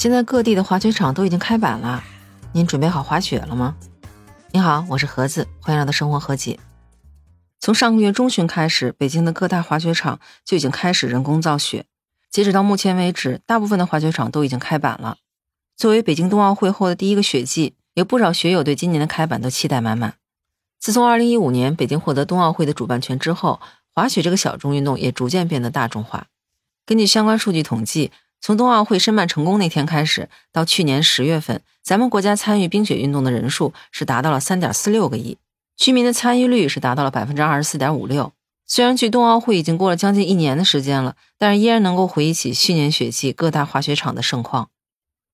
[0.00, 2.02] 现在各地的滑雪场都已经开板了，
[2.54, 3.76] 您准备好滑雪了吗？
[4.50, 6.58] 你好，我是盒子，欢迎来到生活和解。
[7.60, 11.84] 从上个月中旬开始，北京的各大滑雪场就已经开始人工造雪。
[12.30, 15.18] 截止到目前为止，大部分的滑雪场都已经开板了。
[15.76, 20.14] 作为北京冬奥会后的第一个雪季，有不少雪友对今年的开板都期待满满。
[20.78, 23.60] 自从2015年北京获得冬奥会的主办权之后，
[23.92, 26.28] 滑雪这个小众运动也逐渐变得大众化。
[26.86, 28.10] 根据相关数据统计，
[28.40, 35.36] 从冬奥会申办成功那天开始，到去年十月份，咱们国家参与冰雪运动的人数是达到了三点四六个亿，
[35.76, 38.32] 居民的参与率是达到了百分之二十四点五六。
[38.66, 44.70] 虽然距冬奥会已经过了将近一年的时间了，但是依然能够回忆起去年雪季各大滑雪场的盛况。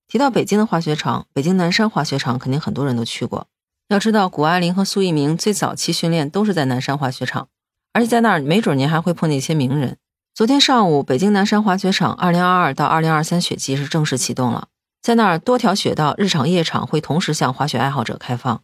[0.09, 3.46] 提到北京的滑雪场，北京南山滑雪场肯定很多人都去过。
[3.88, 7.48] 要知道，谷爱凌和苏翊鸣最早期训练都是在南山滑雪场，
[7.92, 9.98] 而且在那儿没准您还会碰见一些名人。
[10.36, 14.68] 昨天上午，北京南山滑雪场2022到2023雪季是正式启动了，
[15.00, 18.62] 在那儿多条雪道日场夜场会同时向滑雪爱好者开放。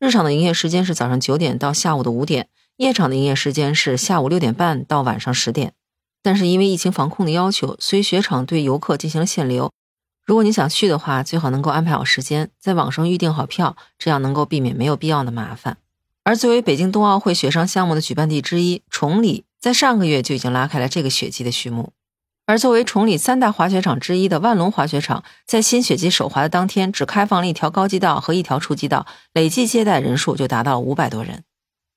[0.00, 5.74] 日场的营业时间是早上九点到下午的五点，夜场的营业时间是下午六点半到晚上十点。
[6.24, 9.70] 但是因为疫情防控的要求，所以雪场对游客进行了限流。
[10.26, 15.76] 如果你想去的话，最好能够安排好时间，在网上预订好票，这样能够避免没有必要的麻烦。
[16.24, 21.92] 而作为北京冬奥会雪上项目的举办地之一，崇礼在上个月就已经拉开了这个雪季的序幕。
[22.46, 31.44] 而作为崇礼三大滑雪场之一的万隆滑雪场，在新雪季首滑的当天，只开放了一条高级道和一条初级道，累计接待人数就达到了五百多人。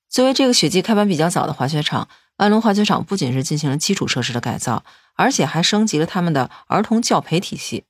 [0.10, 4.84] 作为这个雪季开板比较早的滑雪场，万隆滑雪场不仅是进行了基础设施的改造，
[5.16, 7.84] 而且还升级了他们的儿童教培体系。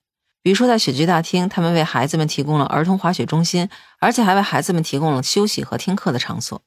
[0.45, 3.67] 比如说，在雪具大厅，他们为孩子们提供了儿童滑雪中心，
[3.99, 6.61] 而且还为孩子们提供了休息和听课的场所。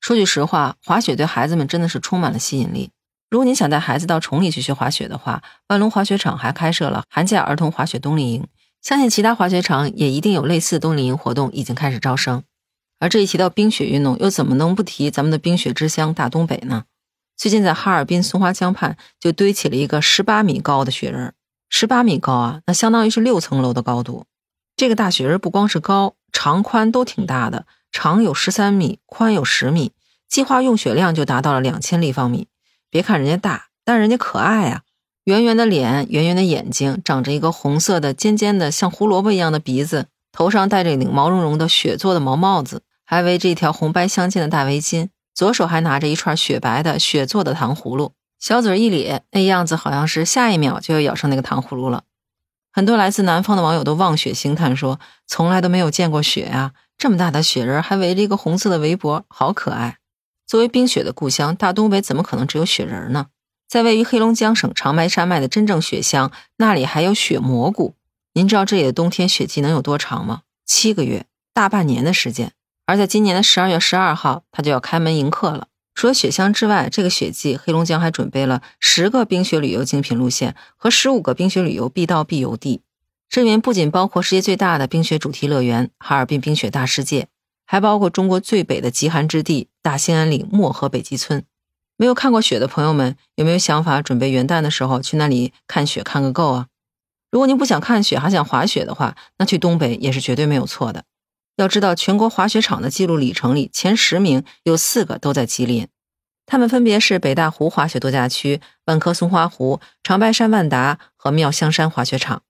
[0.00, 2.92] 说句实话，滑雪对孩子们真的是充满了吸引力。
[3.28, 8.46] 如果你想带孩子到崇礼去学滑雪的话，万隆滑雪场还开设了寒假儿童滑雪冬令营，
[8.80, 12.44] 相信其他滑雪场也一定有类似冬令营活动已经开始招生。
[13.00, 16.84] 而这一提到冰雪运动，又怎么能不提咱们的冰雪之乡大东北呢？
[17.36, 21.34] 最近在哈尔滨松花江畔就堆起了一个十八米高的雪人。
[21.78, 24.24] 十八米高啊，那相当于是六层楼的高度。
[24.76, 29.92] 这个大雪人不光是高，长宽都挺大的，长有十三米，宽有十米，
[30.26, 32.48] 计划用雪量就达到了两千立方米。
[32.88, 34.84] 别看人家大，但人家可爱啊！
[35.24, 48.12] 圆圆的脸，圆圆的眼睛，长着一个红色的尖尖的像胡萝卜一样的鼻子，头上戴着一顶毛茸茸的雪做的毛帽子，还围着一条红白相间的大围巾，左手还拿着一串雪白的雪做的糖葫芦。
[48.38, 52.04] 小嘴一咧，那样子好像是下一秒就要咬上那个糖葫芦了。
[52.72, 59.98] 很多来自南方的网友都望雪兴叹说：“从来都没有见过雪呀，这么大的雪人还围着一个红色的围脖，好可爱。”
[60.46, 63.28] 作为冰雪的故乡，大东北怎么可能只有雪人呢？
[63.66, 67.96] 在位于黑龙江省长白山脉的真正雪乡，那里还有雪蘑菇。
[68.34, 70.42] 您知道这里的冬天雪季能有多长吗？
[70.66, 72.52] 七个月，大半年的时间。
[72.84, 75.66] 而在今年的十二月十二号，它就要开门迎客了。
[75.96, 82.82] 除了雪乡之外，这个雪季黑龙江还准备了十个冰雪旅游精品路线和十五个冰雪旅游必到必游地。
[83.30, 87.28] 这里面不仅包括世界最大的冰雪主题乐园——哈尔滨冰雪大世界，
[87.64, 91.42] 还包括中国最北的极寒之地大兴安岭漠河北极村。
[91.96, 96.66] 没有看过雪的朋友们，有没有想法准备元旦的时候去那里看雪看个够啊？
[97.30, 101.04] 如果您不想看雪，还想滑雪的话，那去东北也是绝对没有错的。
[101.56, 105.88] 要知道，全国滑雪场的记录里程里，前十名有四个都在吉林，
[106.44, 112.42] 他们分别是北大湖滑雪度假区、万科松花湖、长白山万达和妙香山滑雪场。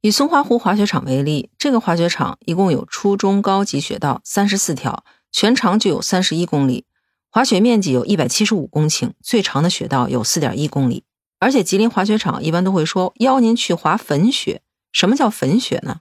[0.00, 6.84] 以松花湖滑雪场为例，这个滑雪场一共有初中高级雪道三十四条，全长就有三十一公里，
[7.30, 11.04] 滑雪面积有一百七十五公顷，最长的雪道有四点一公里。
[11.38, 14.62] 而且吉林滑雪场一般都会说邀您去滑粉雪。
[14.90, 15.98] 什么叫粉雪呢？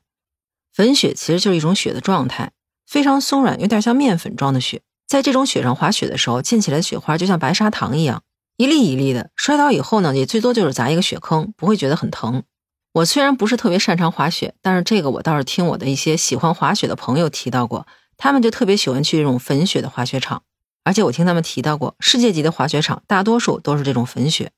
[0.76, 2.52] 粉雪其实就是一种雪的状态，
[2.86, 4.82] 非常松软，有点像面粉状的雪。
[5.08, 8.24] 在这种雪上滑雪的时候，溅起来的雪花就像白砂糖一样，
[8.58, 9.30] 一粒一粒的。
[9.38, 12.44] 摔倒以后呢，也最多就是砸一个雪坑，不会觉得很疼。
[12.92, 20.44] 我虽然不是特别擅长滑雪，但是这个我倒是听我的一些喜欢滑雪的朋友提到过，他们就特别喜欢去这种粉雪的滑雪场。
[20.84, 24.52] 而且我听他们提到过，世界级的滑雪场大多数都是这种粉雪。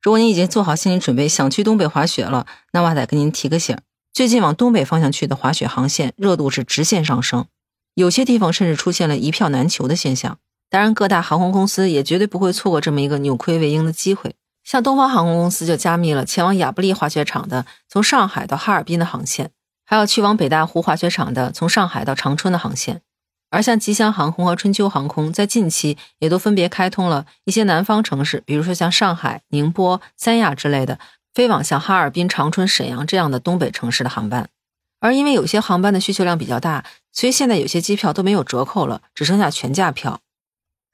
[0.00, 3.76] 如果你已经做好心理准备想去东北滑雪了，那我还得跟您提个醒。
[4.16, 7.44] 最近往东北方向去的滑雪航线热度是直线上升，
[7.92, 10.38] 有些地方甚至出现了一票难求的现象。
[10.70, 14.34] 当然，各大航空公司也绝对不会错过这么一个扭亏为盈的机会。
[14.64, 19.50] 像东方航空公司就加密了前往亚布力滑雪场的从上海到哈尔滨的航线，
[19.84, 23.02] 还有去往北大湖滑雪场的从上海到长春的航线。
[23.50, 30.98] 而像吉祥航空和春秋航空在近期也都分别开通了一些南方城市，比如说像上海、宁波、三亚之类的。
[31.36, 34.48] 飞往像哈尔滨、长春、沈阳这样的东北城市的航班。
[35.00, 40.22] 而因为有些航班的需求量比较大，所以现在有些机票都没有折扣了，只剩下全价票。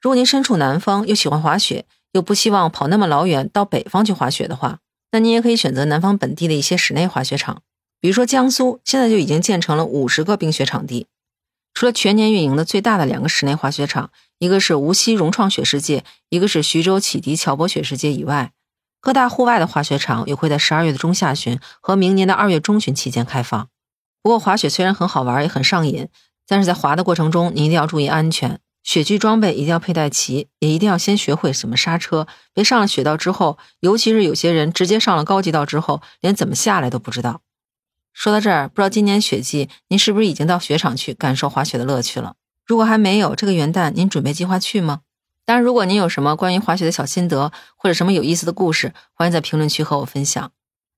[0.01, 4.79] 如果您身处南方，又喜欢滑雪，又不希望跑那么老远到北方去滑雪的话，
[5.13, 7.61] 那您也可以选择南方本地的一些室内滑雪场，
[8.01, 11.07] 比如说江苏现在就已经建成了五十个冰雪场地。
[11.73, 18.51] 除了全年运营的最大的两个室内滑雪场，一个是无锡融创雪世界，一个是徐州启迪乔博雪世界以外，
[19.03, 23.67] 各大户外的滑雪场也会在十二月的中下旬和明年的二月中旬期间开放。
[24.21, 26.07] 不过滑雪虽然很好玩，也很上瘾，
[26.47, 37.41] 但是在滑的过程中，你一定要注意安全，雪具装备一定要佩戴齐，也一定要先学会怎么刹车，别上了雪道之后，尤其是有些人直接上了高级道之后，连怎么下来都不知道。
[38.13, 42.35] 说到这儿，不知道今年雪季您是不是已经到雪场去感受滑雪的乐趣了？
[42.65, 45.01] 如果还没有，这个元旦您准备计划去吗？
[45.45, 50.51] 当然，如果您有什么关于滑雪的小心得，或者什么有意思的故事，欢迎在评论区和我分享，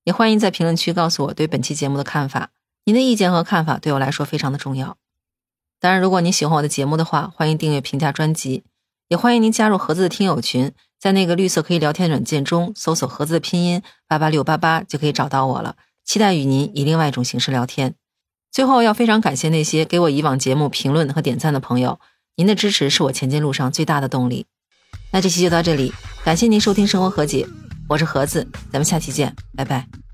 [0.04, 2.50] 也欢迎在评论区告诉我对本期节目的看法。
[2.84, 4.96] 您的意见和看法对我来说非常的重要。
[5.80, 8.62] 当然，如果您喜欢我的节目的话，欢迎订阅、评价专辑，
[9.08, 15.74] 也欢迎您加入盒子的听友群，在那个绿色可以聊天软件中搜索“盒子”的拼音八八六八八就可以找到我了。
[16.04, 17.96] 期待与您以另外一种形式聊天。
[18.52, 21.98] 最后要非常感谢那些给我以往节目评论和点赞的朋友，
[22.38, 24.44] 您的支持是我前进路上最大的动力。
[25.10, 25.90] 那这期就到这里，
[26.22, 27.46] 感谢您收听生活和解，
[27.88, 30.05] 我是盒子，咱们下期见，拜拜。